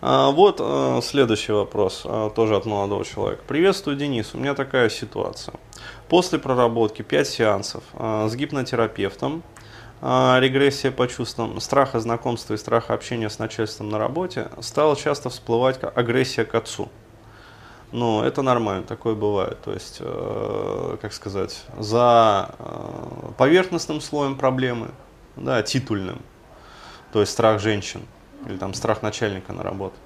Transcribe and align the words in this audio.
А, 0.00 0.30
вот 0.30 0.58
а, 0.60 1.00
следующий 1.02 1.52
вопрос, 1.52 2.02
а, 2.04 2.30
тоже 2.30 2.56
от 2.56 2.66
молодого 2.66 3.04
человека. 3.04 3.42
Приветствую, 3.46 3.96
Денис. 3.96 4.32
У 4.32 4.38
меня 4.38 4.54
такая 4.54 4.88
ситуация. 4.90 5.54
После 6.08 6.38
проработки 6.38 7.02
5 7.02 7.28
сеансов 7.28 7.82
с 7.94 8.34
гипнотерапевтом, 8.34 9.42
регрессия 10.00 10.90
по 10.90 11.06
чувствам, 11.06 11.60
страха 11.60 12.00
знакомства 12.00 12.54
и 12.54 12.56
страха 12.56 12.94
общения 12.94 13.28
с 13.28 13.38
начальством 13.38 13.90
на 13.90 13.98
работе, 13.98 14.48
стала 14.60 14.96
часто 14.96 15.28
всплывать 15.28 15.78
агрессия 15.82 16.44
к 16.44 16.54
отцу. 16.54 16.88
Ну, 17.92 18.22
это 18.22 18.42
нормально, 18.42 18.84
такое 18.84 19.14
бывает. 19.14 19.58
То 19.62 19.72
есть, 19.72 19.98
э, 20.00 20.96
как 21.00 21.12
сказать, 21.12 21.62
за 21.78 22.54
э, 22.58 23.32
поверхностным 23.36 24.00
слоем 24.00 24.36
проблемы, 24.36 24.88
да, 25.36 25.62
титульным, 25.62 26.20
то 27.12 27.20
есть 27.20 27.32
страх 27.32 27.60
женщин 27.60 28.02
или 28.46 28.56
там 28.56 28.74
страх 28.74 29.02
начальника 29.02 29.52
на 29.52 29.62
работу. 29.62 29.96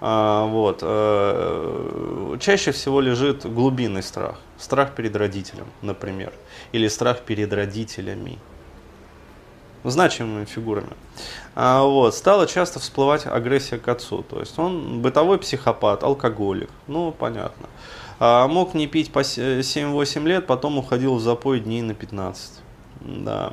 А, 0.00 0.46
вот. 0.46 0.78
Э, 0.82 2.36
чаще 2.40 2.72
всего 2.72 3.00
лежит 3.00 3.44
глубинный 3.44 4.02
страх. 4.02 4.38
Страх 4.58 4.94
перед 4.94 5.14
родителем, 5.16 5.66
например. 5.82 6.32
Или 6.72 6.88
страх 6.88 7.20
перед 7.20 7.52
родителями. 7.52 8.38
Значимыми 9.84 10.46
фигурами. 10.46 10.92
А, 11.54 11.82
вот. 11.82 12.14
Стала 12.14 12.46
часто 12.46 12.80
всплывать 12.80 13.26
агрессия 13.26 13.78
к 13.78 13.86
отцу. 13.88 14.22
То 14.22 14.40
есть 14.40 14.58
он 14.58 15.02
бытовой 15.02 15.38
психопат, 15.38 16.02
алкоголик. 16.02 16.70
Ну, 16.86 17.12
понятно. 17.12 17.68
А, 18.18 18.48
мог 18.48 18.74
не 18.74 18.86
пить 18.86 19.12
по 19.12 19.20
7-8 19.20 20.26
лет, 20.26 20.46
потом 20.46 20.78
уходил 20.78 21.16
в 21.16 21.20
запой 21.20 21.60
дней 21.60 21.82
на 21.82 21.94
15. 21.94 22.63
Да. 23.04 23.52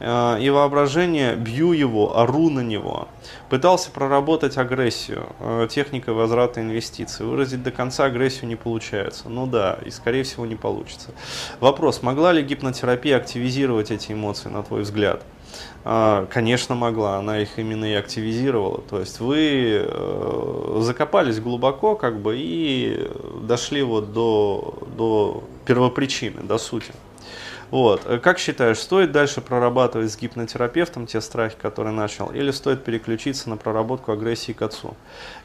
Э, 0.00 0.38
и 0.40 0.50
воображение, 0.50 1.36
бью 1.36 1.72
его, 1.72 2.18
ору 2.18 2.50
на 2.50 2.60
него. 2.60 3.08
Пытался 3.48 3.90
проработать 3.90 4.56
агрессию, 4.58 5.26
э, 5.38 5.68
техникой 5.70 6.14
возврата 6.14 6.60
инвестиций. 6.60 7.24
Выразить 7.24 7.62
до 7.62 7.70
конца 7.70 8.06
агрессию 8.06 8.48
не 8.48 8.56
получается. 8.56 9.28
Ну 9.28 9.46
да, 9.46 9.78
и 9.84 9.90
скорее 9.90 10.24
всего 10.24 10.46
не 10.46 10.56
получится. 10.56 11.10
Вопрос, 11.60 12.02
могла 12.02 12.32
ли 12.32 12.42
гипнотерапия 12.42 13.16
активизировать 13.16 13.92
эти 13.92 14.12
эмоции, 14.12 14.48
на 14.48 14.64
твой 14.64 14.82
взгляд? 14.82 15.22
Э, 15.84 16.26
конечно, 16.28 16.74
могла, 16.74 17.18
она 17.18 17.38
их 17.38 17.50
именно 17.56 17.84
и 17.84 17.94
активизировала. 17.94 18.80
То 18.80 18.98
есть 18.98 19.20
вы 19.20 19.88
закопались 20.80 21.38
глубоко, 21.38 21.94
как 21.94 22.20
бы, 22.20 22.36
и 22.36 23.08
дошли 23.42 23.82
вот 23.82 24.12
до, 24.12 24.74
до 24.96 25.44
первопричины, 25.66 26.42
до 26.42 26.58
сути. 26.58 26.92
Вот. 27.70 28.02
Э, 28.06 28.18
как 28.18 28.38
считаешь, 28.38 28.78
стоит 28.78 29.12
дальше 29.12 29.40
прорабатывать 29.40 30.10
с 30.10 30.16
гипнотерапевтом 30.16 31.06
те 31.06 31.20
страхи, 31.20 31.56
которые 31.60 31.92
начал, 31.92 32.26
или 32.28 32.50
стоит 32.50 32.84
переключиться 32.84 33.50
на 33.50 33.56
проработку 33.56 34.12
агрессии 34.12 34.52
к 34.52 34.62
отцу, 34.62 34.96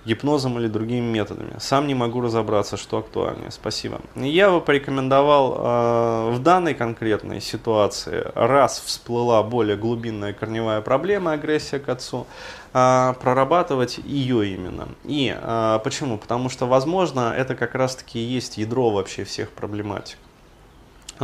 гипнозом 0.05 0.59
или 0.59 0.67
другими 0.67 1.05
методами? 1.05 1.55
Сам 1.59 1.87
не 1.87 1.95
могу 1.95 2.21
разобраться, 2.21 2.77
что 2.77 2.99
актуальнее. 2.99 3.51
Спасибо. 3.51 4.01
Я 4.15 4.51
бы 4.51 4.61
порекомендовал 4.61 5.55
э, 5.57 6.31
в 6.31 6.39
данной 6.39 6.73
конкретной 6.73 7.41
ситуации, 7.41 8.25
раз 8.35 8.79
всплыла 8.79 9.43
более 9.43 9.75
глубинная 9.75 10.33
корневая 10.33 10.81
проблема 10.81 11.33
агрессия 11.33 11.79
к 11.79 11.89
отцу, 11.89 12.25
э, 12.73 13.13
прорабатывать 13.21 13.97
ее 13.97 14.47
именно. 14.53 14.87
И 15.03 15.35
э, 15.35 15.79
почему? 15.83 16.17
Потому 16.17 16.49
что, 16.49 16.67
возможно, 16.67 17.33
это 17.35 17.55
как 17.55 17.75
раз-таки 17.75 18.19
и 18.19 18.23
есть 18.23 18.57
ядро 18.57 18.89
вообще 18.91 19.23
всех 19.23 19.51
проблематик. 19.51 20.17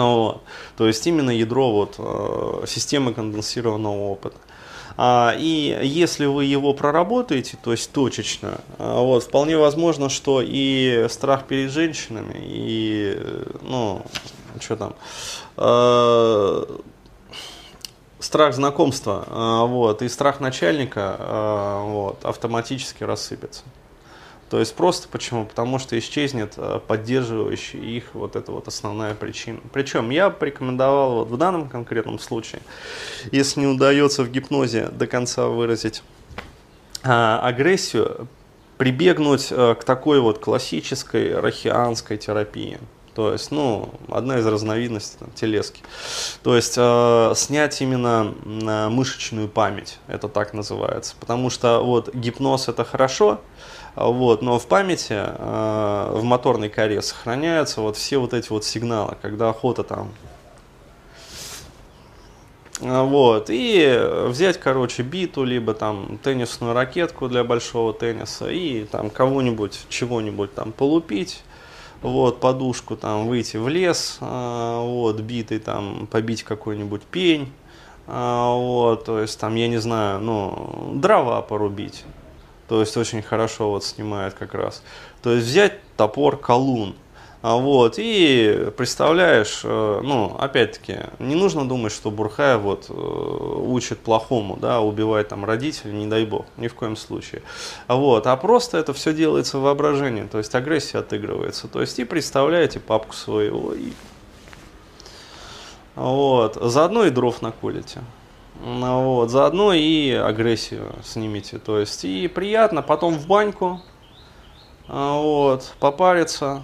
Вот. 0.04 0.42
То 0.78 0.88
есть 0.88 1.06
именно 1.08 1.32
ядро 1.32 1.72
вот, 1.72 1.96
э, 1.98 2.66
системы 2.68 3.14
конденсированного 3.14 4.12
опыта. 4.12 4.38
А, 5.02 5.34
и 5.38 5.80
если 5.82 6.26
вы 6.26 6.44
его 6.44 6.74
проработаете, 6.74 7.58
то 7.64 7.72
есть 7.72 7.92
точечно, 7.94 8.60
а, 8.78 9.02
вот, 9.02 9.24
вполне 9.24 9.58
возможно, 9.58 10.10
что 10.10 10.42
и 10.44 11.08
страх 11.10 11.48
перед 11.48 11.72
женщинами, 11.72 12.36
и, 12.38 13.18
ну, 13.62 14.02
что 14.60 14.76
там, 14.76 14.96
э, 15.56 16.66
страх 18.20 18.54
знакомства, 18.54 19.24
э, 19.26 19.68
вот, 19.68 20.02
и 20.02 20.10
страх 20.10 20.42
начальника, 20.42 21.16
э, 21.18 21.84
вот, 21.86 22.26
автоматически 22.26 23.06
рассыпется. 23.06 23.64
То 24.50 24.60
есть 24.60 24.76
просто 24.76 25.08
почему? 25.08 25.46
Потому 25.46 25.78
что 25.78 25.98
исчезнет 25.98 26.54
э, 26.58 26.80
поддерживающий 26.88 27.80
их 27.80 28.14
вот 28.14 28.36
эта 28.36 28.52
вот 28.52 28.68
основная 28.68 29.14
причина. 29.14 29.60
Причем 29.72 30.10
я 30.10 30.32
порекомендовал 30.32 31.20
вот 31.20 31.30
в 31.30 31.38
данном 31.38 31.70
конкретном 31.70 32.18
случае, 32.18 32.62
если 33.32 33.60
не 33.60 33.68
удается 33.68 34.24
в 34.24 34.32
гипнозе 34.32 34.88
до 34.88 35.06
конца 35.06 35.48
выразить 35.48 36.02
а, 37.04 37.40
агрессию, 37.44 38.28
прибегнуть 38.78 39.50
а, 39.52 39.76
к 39.76 39.84
такой 39.84 40.20
вот 40.20 40.40
классической 40.40 41.40
рахианской 41.40 42.18
терапии. 42.18 42.80
То 43.20 43.34
есть, 43.34 43.52
ну, 43.52 43.90
одна 44.08 44.38
из 44.38 44.48
разновидностей 44.48 45.20
там, 45.20 45.30
телески. 45.36 45.84
То 46.42 46.56
есть, 46.56 46.76
э, 46.78 47.34
снять 47.36 47.82
именно 47.82 48.34
э, 48.46 48.88
мышечную 48.88 49.50
память, 49.50 50.00
это 50.08 50.30
так 50.30 50.54
называется. 50.54 51.18
Потому 51.20 51.50
что 51.50 51.82
вот 51.82 52.16
гипноз 52.16 52.70
это 52.70 52.86
хорошо, 52.86 53.42
вот, 53.98 54.42
но 54.42 54.58
в 54.58 54.68
памяти, 54.68 55.18
э, 55.18 56.12
в 56.14 56.24
моторной 56.24 56.70
коре 56.70 57.02
сохраняются 57.02 57.82
вот 57.82 57.98
все 57.98 58.20
вот 58.20 58.34
эти 58.34 58.48
вот 58.52 58.64
сигналы, 58.64 59.18
когда 59.22 59.50
охота 59.50 59.84
там 59.84 60.14
вот, 62.80 63.48
и 63.50 64.02
взять, 64.28 64.58
короче, 64.62 65.04
биту, 65.04 65.44
либо 65.44 65.74
там 65.74 66.18
теннисную 66.24 66.74
ракетку 66.74 67.28
для 67.28 67.44
большого 67.44 67.92
тенниса 67.92 68.50
и 68.50 68.86
там 68.86 69.10
кого-нибудь, 69.10 69.88
чего-нибудь 69.90 70.56
там 70.56 70.72
полупить, 70.72 71.44
вот, 72.02 72.40
подушку 72.40 72.96
там 72.96 73.28
выйти 73.28 73.58
в 73.58 73.68
лес, 73.68 74.18
э, 74.22 74.82
вот, 74.84 75.20
битый 75.20 75.60
там 75.60 76.08
побить 76.08 76.44
какой-нибудь 76.44 77.04
пень, 77.04 77.52
э, 78.08 78.44
вот, 78.46 79.06
то 79.06 79.20
есть 79.20 79.40
там, 79.40 79.56
я 79.56 79.68
не 79.68 79.78
знаю, 79.78 80.20
ну, 80.20 80.94
дрова 80.96 81.42
порубить, 81.42 82.04
то 82.68 82.80
есть 82.80 82.96
очень 82.98 83.22
хорошо 83.22 83.72
вот 83.72 83.84
снимает 83.84 84.34
как 84.34 84.54
раз. 84.54 84.84
То 85.22 85.34
есть 85.34 85.48
взять 85.48 85.82
топор 85.98 86.38
колун, 86.38 86.96
а 86.96 87.09
вот, 87.42 87.96
и 87.98 88.70
представляешь, 88.76 89.62
э, 89.64 90.02
ну, 90.04 90.36
опять-таки, 90.38 90.98
не 91.20 91.36
нужно 91.36 91.66
думать, 91.66 91.94
что 91.94 92.12
Бурхая 92.12 92.58
вот 92.58 92.88
э, 92.90 92.94
учит 92.94 94.00
плохому, 94.00 94.58
да, 94.58 94.82
убивает 94.82 95.30
там 95.30 95.46
родителей, 95.46 95.94
не 95.94 96.08
дай 96.08 96.26
бог, 96.26 96.46
ни 96.58 96.68
в 96.68 96.76
коем 96.76 96.98
случае. 96.98 97.42
А 97.88 97.96
вот, 97.96 98.28
а 98.28 98.36
просто 98.36 98.78
это 98.78 98.94
все 98.94 99.14
делается 99.14 99.58
в 99.58 99.62
воображении, 99.62 100.24
то 100.24 100.38
есть 100.38 100.54
агрессия 100.54 100.98
отыгрывается. 100.98 101.70
То 101.70 101.80
есть 101.80 101.98
и 102.00 102.04
представляете 102.04 102.82
папку 102.82 103.14
своего, 103.14 103.74
и 103.74 103.94
вот, 105.96 106.56
заодно 106.56 107.06
и 107.06 107.10
дров 107.10 107.42
наколите. 107.42 108.02
Вот, 108.62 109.30
заодно 109.30 109.72
и 109.72 110.12
агрессию 110.12 110.94
снимите. 111.04 111.58
То 111.60 111.80
есть 111.80 112.04
и 112.04 112.28
приятно, 112.28 112.82
потом 112.82 113.16
в 113.16 113.28
баньку, 113.28 113.82
а, 114.90 115.22
вот, 115.22 115.74
попариться, 115.80 116.64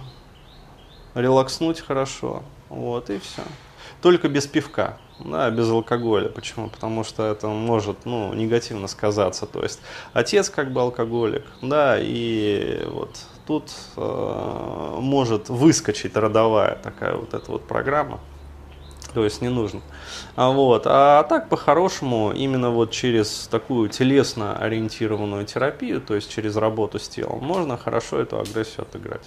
релакснуть 1.16 1.80
хорошо. 1.80 2.42
Вот, 2.68 3.10
и 3.10 3.18
все. 3.18 3.42
Только 4.02 4.28
без 4.28 4.46
пивка, 4.46 4.98
да, 5.18 5.50
без 5.50 5.68
алкоголя. 5.68 6.28
Почему? 6.28 6.68
Потому 6.68 7.02
что 7.02 7.24
это 7.26 7.48
может, 7.48 8.04
ну, 8.04 8.32
негативно 8.34 8.86
сказаться. 8.86 9.46
То 9.46 9.62
есть 9.62 9.80
отец 10.12 10.50
как 10.50 10.72
бы 10.72 10.80
алкоголик, 10.80 11.44
да, 11.62 11.96
и 11.98 12.84
вот 12.86 13.16
тут 13.46 13.72
э, 13.96 14.96
может 15.00 15.48
выскочить 15.48 16.16
родовая 16.16 16.76
такая 16.76 17.16
вот 17.16 17.32
эта 17.34 17.50
вот 17.50 17.66
программа 17.66 18.20
то 19.16 19.24
есть 19.24 19.40
не 19.40 19.48
нужно. 19.48 19.80
А, 20.34 20.50
вот. 20.50 20.82
а 20.84 21.22
так 21.22 21.48
по-хорошему 21.48 22.32
именно 22.32 22.68
вот 22.68 22.90
через 22.90 23.48
такую 23.50 23.88
телесно 23.88 24.58
ориентированную 24.58 25.46
терапию, 25.46 26.02
то 26.02 26.14
есть 26.14 26.30
через 26.30 26.54
работу 26.56 26.98
с 26.98 27.08
телом, 27.08 27.42
можно 27.42 27.78
хорошо 27.78 28.20
эту 28.20 28.38
агрессию 28.38 28.82
отыграть. 28.82 29.24